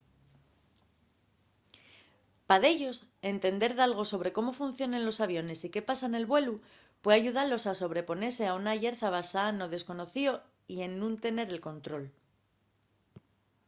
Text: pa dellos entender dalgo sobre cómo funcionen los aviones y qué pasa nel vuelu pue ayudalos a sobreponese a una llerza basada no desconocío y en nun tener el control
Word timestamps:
pa 2.47 2.55
dellos 2.63 2.97
entender 3.33 3.71
dalgo 3.79 4.03
sobre 4.13 4.33
cómo 4.37 4.51
funcionen 4.61 5.05
los 5.07 5.21
aviones 5.25 5.59
y 5.67 5.67
qué 5.73 5.81
pasa 5.89 6.05
nel 6.09 6.29
vuelu 6.31 6.55
pue 7.01 7.11
ayudalos 7.15 7.63
a 7.65 7.77
sobreponese 7.81 8.43
a 8.47 8.57
una 8.61 8.73
llerza 8.83 9.13
basada 9.17 9.57
no 9.59 9.65
desconocío 9.75 10.33
y 10.73 10.75
en 10.85 10.91
nun 11.01 11.13
tener 11.25 11.47
el 11.51 11.63
control 11.69 12.05